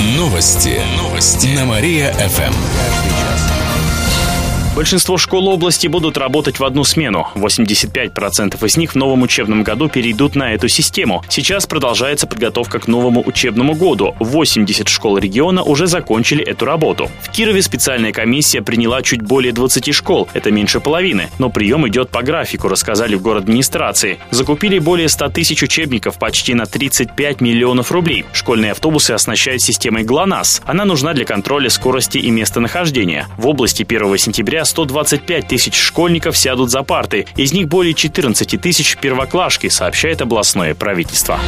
Новости. 0.00 0.80
Новости. 0.96 1.48
На 1.48 1.64
Мария-ФМ. 1.64 3.37
Большинство 4.78 5.18
школ 5.18 5.48
области 5.48 5.88
будут 5.88 6.16
работать 6.16 6.60
в 6.60 6.64
одну 6.64 6.84
смену. 6.84 7.26
85% 7.34 8.64
из 8.64 8.76
них 8.76 8.92
в 8.92 8.94
новом 8.94 9.22
учебном 9.22 9.64
году 9.64 9.88
перейдут 9.88 10.36
на 10.36 10.54
эту 10.54 10.68
систему. 10.68 11.24
Сейчас 11.28 11.66
продолжается 11.66 12.28
подготовка 12.28 12.78
к 12.78 12.86
новому 12.86 13.20
учебному 13.26 13.74
году. 13.74 14.14
80 14.20 14.88
школ 14.88 15.18
региона 15.18 15.64
уже 15.64 15.88
закончили 15.88 16.44
эту 16.44 16.64
работу. 16.64 17.10
В 17.22 17.32
Кирове 17.32 17.60
специальная 17.60 18.12
комиссия 18.12 18.62
приняла 18.62 19.02
чуть 19.02 19.20
более 19.20 19.52
20 19.52 19.92
школ. 19.92 20.28
Это 20.32 20.52
меньше 20.52 20.78
половины. 20.78 21.28
Но 21.40 21.50
прием 21.50 21.88
идет 21.88 22.10
по 22.10 22.22
графику, 22.22 22.68
рассказали 22.68 23.16
в 23.16 23.20
город 23.20 23.42
администрации. 23.42 24.20
Закупили 24.30 24.78
более 24.78 25.08
100 25.08 25.30
тысяч 25.30 25.60
учебников 25.60 26.20
почти 26.20 26.54
на 26.54 26.66
35 26.66 27.40
миллионов 27.40 27.90
рублей. 27.90 28.24
Школьные 28.32 28.70
автобусы 28.70 29.10
оснащают 29.10 29.60
системой 29.60 30.04
ГЛОНАСС. 30.04 30.62
Она 30.66 30.84
нужна 30.84 31.14
для 31.14 31.24
контроля 31.24 31.68
скорости 31.68 32.18
и 32.18 32.30
местонахождения. 32.30 33.26
В 33.38 33.48
области 33.48 33.82
1 33.82 34.18
сентября 34.18 34.67
125 34.68 35.48
тысяч 35.48 35.74
школьников 35.74 36.36
сядут 36.36 36.70
за 36.70 36.82
парты. 36.82 37.26
Из 37.36 37.52
них 37.52 37.68
более 37.68 37.94
14 37.94 38.60
тысяч 38.60 38.96
первоклашки, 38.96 39.68
сообщает 39.68 40.22
областное 40.22 40.74
правительство. 40.74 41.40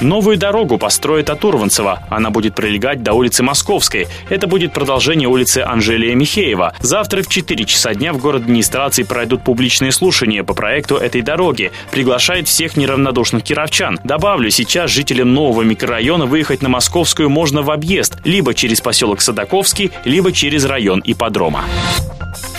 Новую 0.00 0.36
дорогу 0.36 0.78
построит 0.78 1.30
от 1.30 1.44
Урванцева. 1.44 2.02
Она 2.10 2.30
будет 2.30 2.54
пролегать 2.54 3.02
до 3.02 3.12
улицы 3.12 3.42
Московской. 3.42 4.08
Это 4.28 4.46
будет 4.46 4.72
продолжение 4.72 5.28
улицы 5.28 5.58
Анжелия 5.58 6.14
Михеева. 6.14 6.74
Завтра 6.80 7.22
в 7.22 7.28
4 7.28 7.64
часа 7.64 7.94
дня 7.94 8.12
в 8.12 8.18
город 8.18 8.42
администрации 8.42 9.04
пройдут 9.04 9.44
публичные 9.44 9.92
слушания 9.92 10.42
по 10.42 10.54
проекту 10.54 10.96
этой 10.96 11.22
дороги. 11.22 11.70
Приглашает 11.90 12.48
всех 12.48 12.76
неравнодушных 12.76 13.44
кировчан. 13.44 14.00
Добавлю, 14.02 14.50
сейчас 14.50 14.90
жителям 14.90 15.34
нового 15.34 15.62
микрорайона 15.62 16.26
выехать 16.26 16.62
на 16.62 16.68
Московскую 16.68 17.30
можно 17.30 17.62
в 17.62 17.70
объезд, 17.70 18.16
либо 18.24 18.54
через 18.54 18.80
поселок 18.80 19.20
Садаковский, 19.20 19.92
либо 20.04 20.32
через 20.32 20.64
район 20.64 21.00
Ипподрома. 21.04 21.64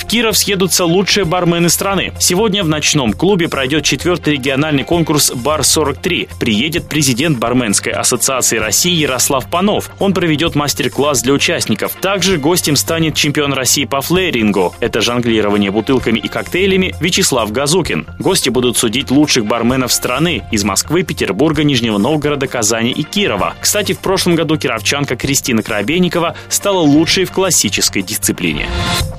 Киров 0.07 0.37
съедутся 0.37 0.85
лучшие 0.85 1.25
бармены 1.25 1.69
страны. 1.69 2.13
Сегодня 2.19 2.63
в 2.63 2.67
ночном 2.67 3.13
клубе 3.13 3.47
пройдет 3.47 3.83
четвертый 3.83 4.33
региональный 4.33 4.83
конкурс 4.83 5.31
«Бар-43». 5.31 6.29
Приедет 6.39 6.87
президент 6.87 7.39
Барменской 7.39 7.91
ассоциации 7.91 8.57
России 8.57 8.93
Ярослав 8.93 9.49
Панов. 9.49 9.89
Он 9.99 10.13
проведет 10.13 10.55
мастер-класс 10.55 11.21
для 11.21 11.33
участников. 11.33 11.93
Также 12.01 12.37
гостем 12.37 12.75
станет 12.75 13.15
чемпион 13.15 13.53
России 13.53 13.85
по 13.85 14.01
флейрингу. 14.01 14.75
Это 14.79 15.01
жонглирование 15.01 15.71
бутылками 15.71 16.19
и 16.19 16.27
коктейлями 16.27 16.95
Вячеслав 16.99 17.51
Газукин. 17.51 18.07
Гости 18.19 18.49
будут 18.49 18.77
судить 18.77 19.11
лучших 19.11 19.45
барменов 19.45 19.91
страны 19.91 20.43
из 20.51 20.63
Москвы, 20.63 21.03
Петербурга, 21.03 21.63
Нижнего 21.63 21.97
Новгорода, 21.97 22.47
Казани 22.47 22.91
и 22.91 23.03
Кирова. 23.03 23.55
Кстати, 23.59 23.93
в 23.93 23.99
прошлом 23.99 24.35
году 24.35 24.57
кировчанка 24.57 25.15
Кристина 25.15 25.63
Коробейникова 25.63 26.35
стала 26.49 26.79
лучшей 26.79 27.25
в 27.25 27.31
классической 27.31 28.01
дисциплине. 28.01 28.67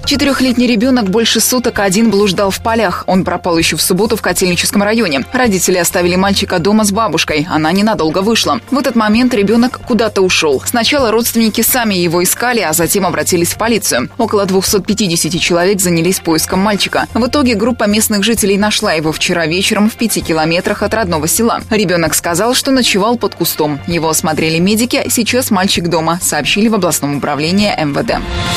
Четырехлетний 0.07 0.67
ребенок 0.75 1.09
больше 1.09 1.39
суток 1.39 1.79
один 1.79 2.11
блуждал 2.11 2.51
в 2.51 2.61
полях. 2.61 3.05
Он 3.07 3.23
пропал 3.23 3.57
еще 3.57 3.77
в 3.77 3.83
субботу 3.83 4.17
в 4.17 4.23
Котельническом 4.23 4.83
районе. 4.83 5.25
Родители 5.33 5.79
оставили 5.79 6.17
мальчика 6.17 6.59
дома 6.59 6.85
с 6.85 6.91
бабушкой. 6.91 7.47
Она 7.49 7.71
ненадолго 7.71 8.23
вышла. 8.23 8.61
В 8.73 8.79
этот 8.79 8.97
момент 8.97 9.33
ребенок 9.35 9.79
куда-то 9.87 10.21
ушел. 10.21 10.61
Сначала 10.67 11.13
родственники 11.13 11.61
сами 11.61 11.95
его 11.95 12.25
искали, 12.25 12.59
а 12.59 12.73
затем 12.73 13.07
обратились 13.07 13.53
в 13.53 13.57
полицию. 13.57 14.11
Около 14.19 14.47
250 14.47 15.41
человек 15.41 15.81
занялись 15.81 16.19
поиском 16.19 16.59
мальчика. 16.59 17.07
В 17.15 17.25
итоге 17.25 17.55
группа 17.55 17.85
местных 17.85 18.25
жителей 18.25 18.59
нашла 18.59 18.95
его 18.95 19.13
вчера 19.13 19.47
вечером 19.47 19.89
в 19.89 19.95
пяти 19.95 20.23
километрах 20.23 20.83
от 20.83 20.93
родного 20.93 21.29
села. 21.29 21.61
Ребенок 21.71 22.15
сказал, 22.15 22.53
что 22.55 22.73
ночевал 22.73 23.17
под 23.17 23.37
кустом. 23.37 23.79
Его 23.87 24.09
осмотрели 24.09 24.59
медики, 24.59 25.07
сейчас 25.09 25.53
мальчик 25.53 25.87
дома, 25.87 26.19
сообщили 26.21 26.67
в 26.67 26.75
областном 26.75 27.19
управлении 27.19 27.73
МВД. 27.81 28.17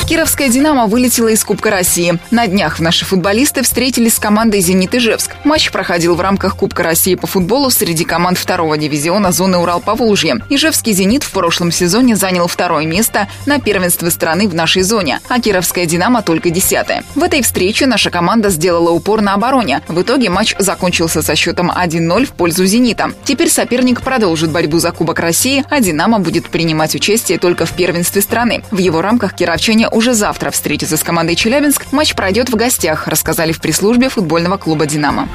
Кировская 0.10 0.50
«Динамо» 0.50 0.88
вылетела 0.88 1.28
из 1.28 1.44
Кубка 1.44 1.70
России. 1.70 2.07
На 2.32 2.48
днях 2.48 2.80
наши 2.80 3.06
футболисты 3.06 3.64
встретились 3.64 4.16
с 4.16 4.20
командой 4.20 4.62
«Зенит» 4.62 4.96
Ижевск. 4.96 5.36
Матч 5.44 5.72
проходил 5.72 6.16
в 6.16 6.22
рамках 6.22 6.56
Кубка 6.56 6.84
России 6.84 7.16
по 7.16 7.28
футболу 7.28 7.70
среди 7.70 8.06
команд 8.06 8.38
второго 8.38 8.78
дивизиона 8.78 9.32
зоны 9.32 9.58
Урал-Поволжье. 9.58 10.44
Ижевский 10.50 10.94
«Зенит» 10.94 11.24
в 11.24 11.32
прошлом 11.32 11.72
сезоне 11.72 12.16
занял 12.16 12.48
второе 12.48 12.86
место 12.86 13.28
на 13.46 13.60
первенстве 13.60 14.12
страны 14.12 14.48
в 14.48 14.56
нашей 14.56 14.82
зоне, 14.82 15.20
а 15.30 15.40
Кировская 15.40 15.86
«Динамо» 15.86 16.22
только 16.22 16.50
десятое. 16.50 17.04
В 17.16 17.24
этой 17.24 17.42
встрече 17.42 17.86
наша 17.86 18.10
команда 18.10 18.50
сделала 18.50 18.92
упор 18.92 19.22
на 19.22 19.34
обороне. 19.34 19.82
В 19.88 20.02
итоге 20.02 20.30
матч 20.30 20.56
закончился 20.60 21.22
со 21.22 21.36
счетом 21.36 21.72
1-0 21.72 22.26
в 22.26 22.32
пользу 22.32 22.66
«Зенита». 22.66 23.12
Теперь 23.24 23.50
соперник 23.50 24.02
продолжит 24.02 24.52
борьбу 24.52 24.80
за 24.80 24.92
Кубок 24.92 25.20
России, 25.20 25.64
а 25.70 25.80
«Динамо» 25.80 26.20
будет 26.20 26.50
принимать 26.50 26.96
участие 26.96 27.38
только 27.38 27.66
в 27.66 27.74
первенстве 27.74 28.22
страны. 28.22 28.64
В 28.72 28.78
его 28.78 29.02
рамках 29.02 29.36
кировчане 29.36 29.90
уже 29.90 30.14
завтра 30.14 30.52
встретятся 30.52 30.98
с 30.98 31.04
командой 31.04 31.36
Челябинск. 31.36 31.86
Матч 31.98 32.14
пройдет 32.14 32.50
в 32.50 32.56
гостях, 32.56 33.08
рассказали 33.08 33.52
в 33.52 33.60
пресс-службе 33.60 34.10
футбольного 34.10 34.58
клуба 34.58 34.86
«Динамо». 34.86 35.28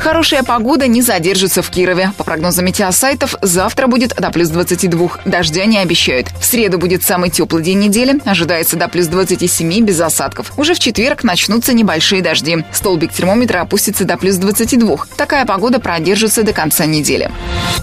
Хорошая 0.00 0.42
погода 0.42 0.88
не 0.88 1.02
задержится 1.02 1.62
в 1.62 1.70
Кирове. 1.70 2.12
По 2.16 2.24
прогнозам 2.24 2.64
метеосайтов, 2.64 3.36
завтра 3.42 3.86
будет 3.86 4.16
до 4.16 4.30
плюс 4.30 4.48
22. 4.48 5.08
Дождя 5.24 5.66
не 5.66 5.78
обещают. 5.78 6.28
В 6.40 6.44
среду 6.44 6.78
будет 6.78 7.04
самый 7.04 7.30
теплый 7.30 7.62
день 7.62 7.78
недели. 7.78 8.18
Ожидается 8.24 8.76
до 8.76 8.88
плюс 8.88 9.06
27 9.06 9.84
без 9.84 10.00
осадков. 10.00 10.52
Уже 10.56 10.74
в 10.74 10.80
четверг 10.80 11.22
начнутся 11.22 11.74
небольшие 11.74 12.22
дожди. 12.22 12.64
Столбик 12.72 13.12
термометра 13.12 13.60
опустится 13.60 14.04
до 14.04 14.16
плюс 14.16 14.34
22. 14.36 14.96
Такая 15.16 15.46
погода 15.46 15.78
продержится 15.78 16.42
до 16.42 16.52
конца 16.52 16.86
недели. 16.86 17.30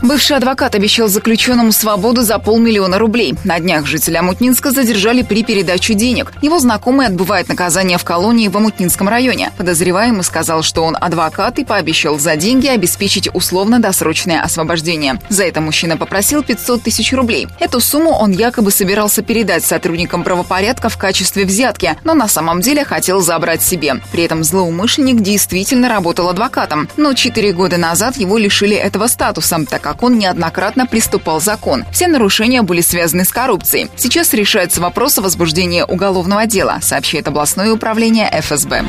Бывший 0.02 0.36
адвокат 0.36 0.76
обещал 0.76 1.08
заключенному 1.08 1.72
свободу 1.72 2.24
за 2.24 2.40
полмиллиона 2.40 3.00
рублей. 3.00 3.36
На 3.46 3.60
днях 3.60 3.86
жителя 3.86 4.22
Мутнинска 4.22 4.72
задержали 4.72 5.22
при 5.22 5.44
передаче 5.44 5.94
денег. 5.94 6.34
Его 6.42 6.60
знакомый 6.60 7.08
отбывает 7.08 7.48
наказание 7.48 7.98
в 7.98 8.04
колонии 8.04 8.17
в 8.18 8.58
Амутнинском 8.58 9.08
районе. 9.08 9.52
Подозреваемый 9.58 10.24
сказал, 10.24 10.64
что 10.64 10.84
он 10.84 10.98
адвокат 11.00 11.60
и 11.60 11.66
пообещал 11.66 12.18
за 12.18 12.36
деньги 12.36 12.66
обеспечить 12.68 13.30
условно-досрочное 13.32 14.42
освобождение. 14.42 15.22
За 15.30 15.44
это 15.44 15.62
мужчина 15.62 15.98
попросил 15.98 16.44
500 16.44 16.82
тысяч 16.82 17.14
рублей. 17.14 17.48
Эту 17.60 17.80
сумму 17.80 18.10
он 18.10 18.32
якобы 18.32 18.72
собирался 18.72 19.22
передать 19.22 19.64
сотрудникам 19.64 20.24
правопорядка 20.24 20.90
в 20.90 20.98
качестве 20.98 21.46
взятки, 21.46 21.96
но 22.04 22.16
на 22.16 22.28
самом 22.28 22.62
деле 22.62 22.84
хотел 22.84 23.22
забрать 23.22 23.62
себе. 23.62 24.02
При 24.12 24.24
этом 24.24 24.44
злоумышленник 24.44 25.22
действительно 25.22 25.88
работал 25.88 26.30
адвокатом, 26.30 26.90
но 26.98 27.14
4 27.14 27.54
года 27.54 27.78
назад 27.78 28.18
его 28.18 28.40
лишили 28.40 28.76
этого 28.76 29.06
статуса, 29.06 29.64
так 29.70 29.82
как 29.82 30.02
он 30.02 30.18
неоднократно 30.18 30.88
приступал 30.88 31.40
закон. 31.40 31.86
Все 31.92 32.08
нарушения 32.08 32.64
были 32.64 32.82
связаны 32.82 33.26
с 33.26 33.30
коррупцией. 33.30 33.90
Сейчас 33.96 34.34
решается 34.34 34.82
вопрос 34.82 35.20
о 35.20 35.22
возбуждении 35.22 35.84
уголовного 35.88 36.48
дела, 36.48 36.80
сообщает 36.82 37.28
областное 37.28 37.72
управление 37.72 38.07
ФСБ. 38.16 38.86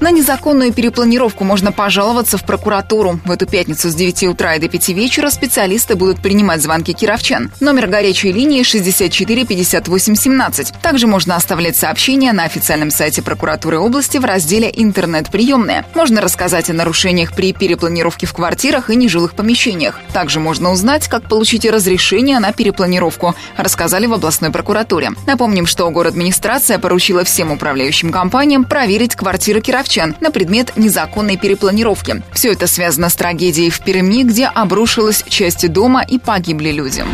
На 0.00 0.10
незаконную 0.10 0.72
перепланировку 0.72 1.44
можно 1.44 1.72
пожаловаться 1.72 2.36
в 2.36 2.44
прокуратуру. 2.44 3.20
В 3.24 3.30
эту 3.30 3.46
пятницу 3.46 3.90
с 3.90 3.94
9 3.94 4.24
утра 4.24 4.54
и 4.54 4.60
до 4.60 4.68
5 4.68 4.88
вечера 4.90 5.30
специалисты 5.30 5.94
будут 5.94 6.20
принимать 6.20 6.62
звонки 6.62 6.92
кировчан. 6.92 7.50
Номер 7.60 7.86
горячей 7.86 8.32
линии 8.32 8.62
64 8.62 9.44
58 9.44 10.14
17. 10.16 10.72
Также 10.82 11.06
можно 11.06 11.36
оставлять 11.36 11.76
сообщения 11.76 12.32
на 12.32 12.44
официальном 12.44 12.90
сайте 12.90 13.22
прокуратуры 13.22 13.78
области 13.78 14.18
в 14.18 14.24
разделе 14.24 14.70
«Интернет-приемная». 14.74 15.86
Можно 15.94 16.20
рассказать 16.20 16.70
о 16.70 16.74
нарушениях 16.74 17.34
при 17.34 17.52
перепланировке 17.52 18.26
в 18.26 18.32
квартирах 18.32 18.90
и 18.90 18.96
нежилых 18.96 19.34
помещениях. 19.34 20.00
Также 20.12 20.40
можно 20.40 20.72
узнать, 20.72 21.08
как 21.08 21.28
получить 21.28 21.64
разрешение 21.64 22.40
на 22.40 22.52
перепланировку, 22.52 23.34
рассказали 23.56 24.06
в 24.06 24.12
областной 24.12 24.50
прокуратуре. 24.50 25.10
Напомним, 25.26 25.66
что 25.66 25.88
город 25.90 26.14
администрация 26.14 26.78
поручила 26.78 27.24
всем 27.24 27.50
управляющим 27.50 28.12
компаниям 28.12 28.53
проверить 28.62 29.16
квартиры 29.16 29.60
кировчан 29.60 30.14
на 30.20 30.30
предмет 30.30 30.76
незаконной 30.76 31.36
перепланировки. 31.36 32.22
Все 32.32 32.52
это 32.52 32.68
связано 32.68 33.08
с 33.08 33.14
трагедией 33.16 33.70
в 33.70 33.80
Перми, 33.80 34.22
где 34.22 34.46
обрушилась 34.46 35.24
часть 35.26 35.68
дома 35.72 36.04
и 36.06 36.20
погибли 36.20 36.70
люди. 36.70 37.04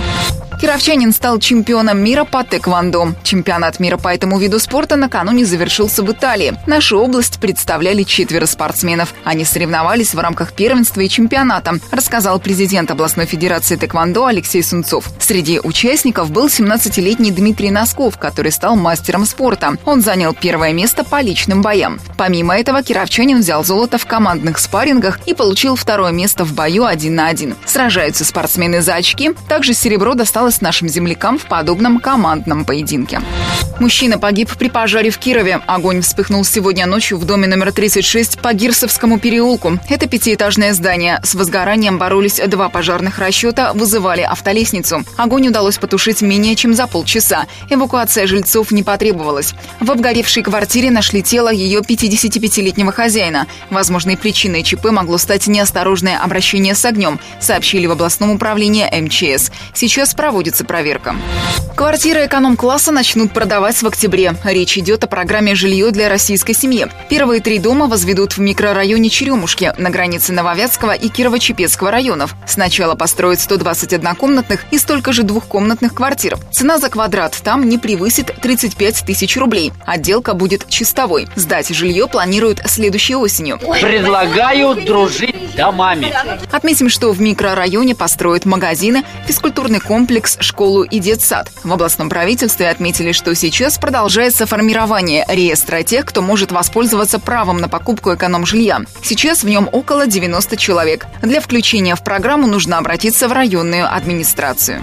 Кировчанин 0.60 1.10
стал 1.14 1.38
чемпионом 1.38 2.04
мира 2.04 2.26
по 2.26 2.44
тэквондо. 2.44 3.14
Чемпионат 3.22 3.80
мира 3.80 3.96
по 3.96 4.08
этому 4.08 4.38
виду 4.38 4.58
спорта 4.58 4.96
накануне 4.96 5.46
завершился 5.46 6.02
в 6.02 6.12
Италии. 6.12 6.52
Нашу 6.66 6.98
область 6.98 7.40
представляли 7.40 8.02
четверо 8.02 8.44
спортсменов. 8.44 9.14
Они 9.24 9.46
соревновались 9.46 10.12
в 10.12 10.18
рамках 10.18 10.52
первенства 10.52 11.00
и 11.00 11.08
чемпионата, 11.08 11.76
рассказал 11.90 12.38
президент 12.40 12.90
областной 12.90 13.24
федерации 13.24 13.76
тэквондо 13.76 14.26
Алексей 14.26 14.62
Сунцов. 14.62 15.06
Среди 15.18 15.60
участников 15.60 16.30
был 16.30 16.48
17-летний 16.48 17.30
Дмитрий 17.30 17.70
Носков, 17.70 18.18
который 18.18 18.52
стал 18.52 18.76
мастером 18.76 19.24
спорта. 19.24 19.78
Он 19.86 20.02
занял 20.02 20.34
первое 20.34 20.74
место 20.74 21.04
по 21.04 21.22
личным 21.22 21.62
боям. 21.62 21.98
Помимо 22.18 22.54
этого, 22.54 22.82
кировчанин 22.82 23.40
взял 23.40 23.64
золото 23.64 23.96
в 23.96 24.04
командных 24.04 24.58
спаррингах 24.58 25.20
и 25.24 25.32
получил 25.32 25.74
второе 25.74 26.12
место 26.12 26.44
в 26.44 26.52
бою 26.52 26.84
один 26.84 27.14
на 27.14 27.28
один. 27.28 27.56
Сражаются 27.64 28.26
спортсмены 28.26 28.82
за 28.82 28.96
очки. 28.96 29.30
Также 29.48 29.72
серебро 29.72 30.12
досталось 30.12 30.49
нашим 30.60 30.88
землякам 30.88 31.38
в 31.38 31.46
подобном 31.46 32.00
командном 32.00 32.64
поединке. 32.64 33.20
Мужчина 33.80 34.18
погиб 34.18 34.50
при 34.58 34.68
пожаре 34.68 35.08
в 35.08 35.18
Кирове. 35.18 35.60
Огонь 35.66 36.02
вспыхнул 36.02 36.44
сегодня 36.44 36.84
ночью 36.86 37.16
в 37.16 37.24
доме 37.24 37.46
номер 37.46 37.72
36 37.72 38.38
по 38.38 38.52
Гирсовскому 38.52 39.18
переулку. 39.18 39.78
Это 39.88 40.06
пятиэтажное 40.06 40.74
здание. 40.74 41.18
С 41.22 41.34
возгоранием 41.34 41.96
боролись 41.96 42.42
два 42.46 42.68
пожарных 42.68 43.18
расчета, 43.18 43.72
вызывали 43.72 44.20
автолестницу. 44.20 45.02
Огонь 45.16 45.48
удалось 45.48 45.78
потушить 45.78 46.20
менее 46.20 46.56
чем 46.56 46.74
за 46.74 46.86
полчаса. 46.86 47.46
Эвакуация 47.70 48.26
жильцов 48.26 48.70
не 48.70 48.82
потребовалась. 48.82 49.54
В 49.80 49.90
обгоревшей 49.90 50.42
квартире 50.42 50.90
нашли 50.90 51.22
тело 51.22 51.50
ее 51.50 51.80
55-летнего 51.80 52.92
хозяина. 52.92 53.46
Возможной 53.70 54.18
причиной 54.18 54.62
ЧП 54.62 54.90
могло 54.90 55.16
стать 55.16 55.46
неосторожное 55.46 56.18
обращение 56.18 56.74
с 56.74 56.84
огнем, 56.84 57.18
сообщили 57.40 57.86
в 57.86 57.92
областном 57.92 58.32
управлении 58.32 58.84
МЧС. 59.00 59.50
Сейчас 59.72 60.12
проводится 60.40 60.64
проверка. 60.64 61.16
Квартиры 61.76 62.26
эконом-класса 62.26 62.92
начнут 62.92 63.32
продавать 63.32 63.82
в 63.82 63.86
октябре. 63.86 64.34
Речь 64.44 64.78
идет 64.78 65.04
о 65.04 65.06
программе 65.06 65.54
«Жилье 65.54 65.90
для 65.90 66.08
российской 66.08 66.54
семьи». 66.54 66.88
Первые 67.10 67.40
три 67.40 67.58
дома 67.58 67.86
возведут 67.86 68.36
в 68.36 68.38
микрорайоне 68.38 69.10
Черемушки 69.10 69.72
на 69.76 69.90
границе 69.90 70.32
Нововятского 70.32 70.92
и 70.92 71.08
Кирово-Чепецкого 71.08 71.90
районов. 71.90 72.34
Сначала 72.46 72.94
построят 72.94 73.40
121 73.40 74.14
комнатных 74.14 74.64
и 74.70 74.78
столько 74.78 75.12
же 75.12 75.24
двухкомнатных 75.24 75.94
квартир. 75.94 76.38
Цена 76.52 76.78
за 76.78 76.88
квадрат 76.88 77.38
там 77.42 77.68
не 77.68 77.76
превысит 77.76 78.34
35 78.40 79.04
тысяч 79.06 79.36
рублей. 79.36 79.72
Отделка 79.84 80.32
будет 80.32 80.68
чистовой. 80.68 81.28
Сдать 81.36 81.68
жилье 81.68 82.06
планируют 82.08 82.62
следующей 82.66 83.16
осенью. 83.16 83.58
Предлагаю 83.58 84.74
дружить 84.86 85.39
домами. 85.60 86.12
Отметим, 86.50 86.88
что 86.88 87.12
в 87.12 87.20
микрорайоне 87.20 87.94
построят 87.94 88.44
магазины, 88.44 89.04
физкультурный 89.26 89.80
комплекс, 89.80 90.36
школу 90.40 90.82
и 90.82 90.98
детсад. 90.98 91.50
В 91.62 91.72
областном 91.72 92.08
правительстве 92.08 92.68
отметили, 92.68 93.12
что 93.12 93.34
сейчас 93.34 93.78
продолжается 93.78 94.46
формирование 94.46 95.24
реестра 95.28 95.82
тех, 95.82 96.04
кто 96.06 96.22
может 96.22 96.52
воспользоваться 96.52 97.18
правом 97.18 97.58
на 97.58 97.68
покупку 97.68 98.14
эконом-жилья. 98.14 98.80
Сейчас 99.02 99.42
в 99.42 99.48
нем 99.48 99.68
около 99.70 100.06
90 100.06 100.56
человек. 100.56 101.06
Для 101.22 101.40
включения 101.40 101.94
в 101.94 102.02
программу 102.02 102.46
нужно 102.46 102.78
обратиться 102.78 103.28
в 103.28 103.32
районную 103.32 103.92
администрацию. 103.92 104.82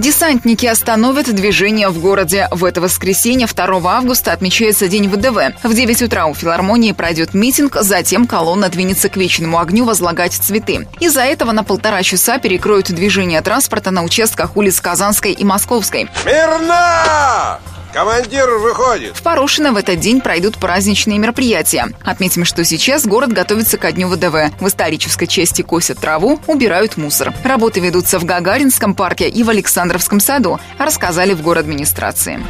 Десантники 0.00 0.64
остановят 0.64 1.26
движение 1.26 1.90
в 1.90 2.00
городе. 2.00 2.48
В 2.52 2.64
это 2.64 2.80
воскресенье, 2.80 3.46
2 3.46 3.80
августа, 3.84 4.32
отмечается 4.32 4.88
День 4.88 5.10
ВДВ. 5.10 5.62
В 5.62 5.74
9 5.74 6.00
утра 6.00 6.24
у 6.24 6.32
филармонии 6.32 6.92
пройдет 6.92 7.34
митинг, 7.34 7.76
затем 7.78 8.26
колонна 8.26 8.70
двинется 8.70 9.10
к 9.10 9.18
вечному 9.18 9.58
огню 9.58 9.84
возлагать 9.84 10.32
цветы. 10.32 10.88
Из-за 11.00 11.20
этого 11.20 11.52
на 11.52 11.64
полтора 11.64 12.02
часа 12.02 12.38
перекроют 12.38 12.86
движение 12.90 13.42
транспорта 13.42 13.90
на 13.90 14.02
участках 14.02 14.56
улиц 14.56 14.80
Казанской 14.80 15.32
и 15.32 15.44
Московской. 15.44 16.08
Мирно! 16.24 17.60
Командир 17.92 18.48
выходит. 18.50 19.16
В 19.16 19.22
Порошино 19.22 19.72
в 19.72 19.76
этот 19.76 19.98
день 19.98 20.20
пройдут 20.20 20.56
праздничные 20.58 21.18
мероприятия. 21.18 21.88
Отметим, 22.04 22.44
что 22.44 22.64
сейчас 22.64 23.04
город 23.04 23.32
готовится 23.32 23.78
ко 23.78 23.90
дню 23.90 24.06
ВДВ. 24.08 24.54
В 24.60 24.68
исторической 24.68 25.26
части 25.26 25.62
косят 25.62 25.98
траву, 25.98 26.40
убирают 26.46 26.96
мусор. 26.96 27.34
Работы 27.42 27.80
ведутся 27.80 28.20
в 28.20 28.24
Гагаринском 28.24 28.94
парке 28.94 29.28
и 29.28 29.42
в 29.42 29.50
Александровском 29.50 30.20
саду, 30.20 30.60
рассказали 30.78 31.34
в 31.34 31.42
город 31.42 31.60
администрации. 31.60 32.40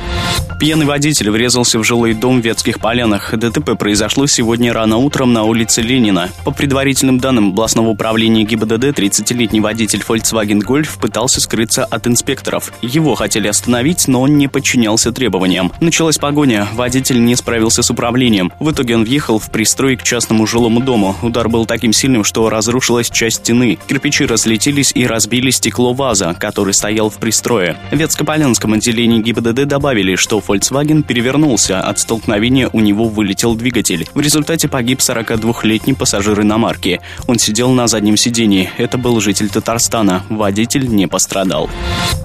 Пьяный 0.60 0.84
водитель 0.84 1.30
врезался 1.30 1.78
в 1.78 1.84
жилой 1.84 2.12
дом 2.12 2.42
в 2.42 2.44
Ветских 2.44 2.78
Полянах. 2.78 3.34
ДТП 3.34 3.78
произошло 3.78 4.26
сегодня 4.26 4.74
рано 4.74 4.98
утром 4.98 5.32
на 5.32 5.44
улице 5.44 5.80
Ленина. 5.80 6.28
По 6.44 6.50
предварительным 6.50 7.18
данным 7.18 7.48
областного 7.52 7.88
управления 7.88 8.44
ГИБДД, 8.44 8.98
30-летний 8.98 9.60
водитель 9.60 10.04
Volkswagen 10.06 10.60
Golf 10.60 11.00
пытался 11.00 11.40
скрыться 11.40 11.86
от 11.86 12.06
инспекторов. 12.06 12.72
Его 12.82 13.14
хотели 13.14 13.48
остановить, 13.48 14.06
но 14.06 14.20
он 14.20 14.36
не 14.36 14.46
подчинялся 14.46 15.12
требованиям 15.12 15.29
требованиям. 15.30 15.72
Началась 15.80 16.18
погоня, 16.18 16.66
водитель 16.74 17.24
не 17.24 17.36
справился 17.36 17.82
с 17.82 17.90
управлением. 17.90 18.52
В 18.58 18.72
итоге 18.72 18.96
он 18.96 19.04
въехал 19.04 19.38
в 19.38 19.48
пристрой 19.50 19.96
к 19.96 20.02
частному 20.02 20.44
жилому 20.44 20.80
дому. 20.80 21.14
Удар 21.22 21.48
был 21.48 21.66
таким 21.66 21.92
сильным, 21.92 22.24
что 22.24 22.50
разрушилась 22.50 23.10
часть 23.10 23.38
стены. 23.38 23.78
Кирпичи 23.86 24.26
разлетелись 24.26 24.90
и 24.92 25.06
разбили 25.06 25.50
стекло 25.50 25.92
ваза, 25.92 26.34
который 26.38 26.74
стоял 26.74 27.10
в 27.10 27.18
пристрое. 27.18 27.76
В 27.92 27.96
Ветскополянском 27.96 28.72
отделении 28.72 29.20
ГИБДД 29.20 29.66
добавили, 29.66 30.16
что 30.16 30.40
Volkswagen 30.40 31.04
перевернулся. 31.04 31.80
От 31.80 32.00
столкновения 32.00 32.68
у 32.72 32.80
него 32.80 33.04
вылетел 33.04 33.54
двигатель. 33.54 34.08
В 34.14 34.20
результате 34.20 34.68
погиб 34.68 34.98
42-летний 34.98 35.94
пассажир 35.94 36.40
иномарки. 36.40 37.00
Он 37.28 37.38
сидел 37.38 37.70
на 37.70 37.86
заднем 37.86 38.16
сидении. 38.16 38.70
Это 38.78 38.98
был 38.98 39.20
житель 39.20 39.48
Татарстана. 39.48 40.24
Водитель 40.28 40.88
не 40.88 41.06
пострадал. 41.06 41.70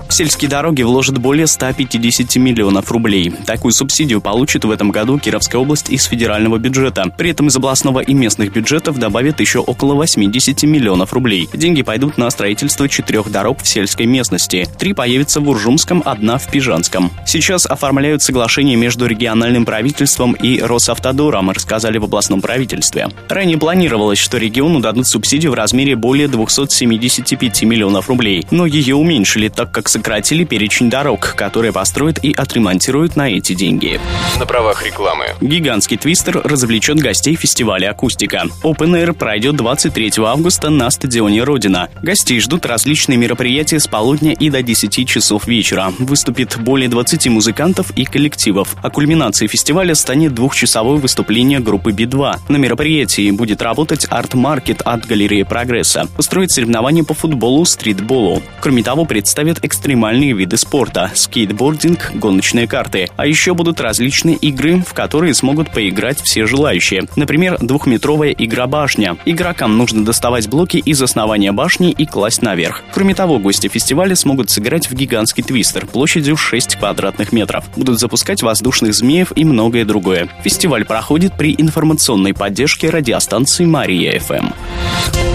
В 0.08 0.14
сельские 0.14 0.50
дороги 0.50 0.82
вложат 0.84 1.18
более 1.18 1.48
150 1.48 2.36
миллионов 2.38 2.92
рублей. 2.96 3.30
Такую 3.46 3.74
субсидию 3.74 4.22
получит 4.22 4.64
в 4.64 4.72
этом 4.72 4.90
году 4.90 5.20
Кировская 5.20 5.62
область 5.62 5.90
из 5.90 6.06
федерального 6.06 6.58
бюджета. 6.58 7.12
При 7.18 7.32
этом 7.32 7.48
из 7.48 7.56
областного 7.58 8.00
и 8.00 8.14
местных 8.14 8.54
бюджетов 8.54 8.98
добавят 8.98 9.42
еще 9.42 9.60
около 9.60 9.96
80 9.96 10.64
миллионов 10.64 11.12
рублей. 11.12 11.50
Деньги 11.54 11.82
пойдут 11.82 12.18
на 12.18 12.30
строительство 12.30 12.88
четырех 12.88 13.30
дорог 13.30 13.62
в 13.62 13.68
сельской 13.68 14.06
местности. 14.06 14.66
Три 14.80 14.94
появятся 14.94 15.42
в 15.42 15.50
Уржумском, 15.50 16.04
одна 16.06 16.38
в 16.38 16.50
Пижанском. 16.50 17.12
Сейчас 17.26 17.66
оформляют 17.66 18.24
соглашение 18.24 18.78
между 18.78 19.08
региональным 19.08 19.66
правительством 19.66 20.32
и 20.32 20.62
Росавтодором, 20.62 21.50
рассказали 21.50 21.98
в 21.98 22.06
областном 22.06 22.40
правительстве. 22.40 23.10
Ранее 23.28 23.58
планировалось, 23.58 24.20
что 24.20 24.38
региону 24.38 24.80
дадут 24.80 25.06
субсидию 25.06 25.52
в 25.52 25.56
размере 25.56 25.98
более 25.98 26.30
275 26.30 27.64
миллионов 27.64 28.08
рублей, 28.08 28.48
но 28.52 28.66
ее 28.66 28.96
уменьшили, 28.96 29.50
так 29.50 29.72
как 29.72 29.90
сократили 29.90 30.46
перечень 30.46 30.90
дорог, 30.90 31.36
которые 31.36 31.74
построят 31.74 32.24
и 32.24 32.32
отремонтируют 32.32 32.85
на 33.16 33.30
эти 33.30 33.54
деньги. 33.54 34.00
На 34.40 34.46
правах 34.46 34.86
рекламы. 34.86 35.26
Гигантский 35.42 35.98
твистер 35.98 36.42
развлечет 36.44 36.98
гостей 36.98 37.36
фестиваля 37.36 37.90
«Акустика». 37.90 38.44
Open 38.64 38.92
Air 38.94 39.14
пройдет 39.14 39.56
23 39.56 40.14
августа 40.20 40.70
на 40.70 40.90
стадионе 40.92 41.44
«Родина». 41.44 41.90
Гостей 42.04 42.40
ждут 42.40 42.66
различные 42.66 43.18
мероприятия 43.18 43.80
с 43.80 43.88
полудня 43.88 44.34
и 44.34 44.50
до 44.50 44.62
10 44.62 45.08
часов 45.08 45.48
вечера. 45.48 45.94
Выступит 45.98 46.58
более 46.60 46.88
20 46.88 47.28
музыкантов 47.28 47.90
и 47.96 48.06
коллективов. 48.06 48.76
А 48.84 48.90
кульминацией 48.90 49.50
фестиваля 49.50 49.96
станет 49.96 50.36
двухчасовое 50.36 50.98
выступление 50.98 51.60
группы 51.60 51.92
Би-2. 51.92 52.36
На 52.50 52.58
мероприятии 52.58 53.32
будет 53.32 53.62
работать 53.62 54.06
арт-маркет 54.10 54.82
от 54.84 55.06
галереи 55.06 55.44
«Прогресса». 55.44 56.08
Устроит 56.18 56.52
соревнования 56.52 57.04
по 57.04 57.16
футболу, 57.16 57.66
стритболу. 57.66 58.44
Кроме 58.62 58.84
того, 58.84 59.06
представят 59.06 59.64
экстремальные 59.66 60.34
виды 60.34 60.58
спорта, 60.58 61.12
скейтбординг, 61.16 62.12
гоночные 62.14 62.68
карты. 62.76 63.08
А 63.16 63.26
еще 63.26 63.54
будут 63.54 63.80
различные 63.80 64.36
игры, 64.36 64.84
в 64.86 64.94
которые 64.94 65.34
смогут 65.34 65.72
поиграть 65.72 66.20
все 66.20 66.46
желающие. 66.46 67.06
Например, 67.16 67.58
двухметровая 67.62 68.32
игра 68.32 68.68
«Башня». 68.68 69.16
Игрокам 69.24 69.78
нужно 69.78 70.04
доставать 70.04 70.50
блоки 70.50 70.76
из 70.76 71.02
основания 71.02 71.54
башни 71.54 71.92
и 71.92 72.06
класть 72.06 72.42
наверх. 72.42 72.84
Кроме 72.94 73.16
того, 73.16 73.40
гости 73.40 73.70
фестиваля 73.70 74.14
смогут 74.18 74.50
сыграть 74.50 74.90
в 74.90 74.94
гигантский 74.94 75.42
твистер 75.42 75.86
площадью 75.86 76.36
6 76.36 76.76
квадратных 76.76 77.32
метров. 77.32 77.64
Будут 77.78 77.98
запускать 77.98 78.44
воздушных 78.44 78.94
змеев 78.94 79.32
и 79.38 79.46
многое 79.46 79.86
другое. 79.86 80.28
Фестиваль 80.44 80.84
проходит 80.84 81.38
при 81.38 81.56
информационной 81.58 82.34
поддержке 82.34 82.90
радиостанции 82.90 83.64
«Мария-ФМ». 83.64 85.35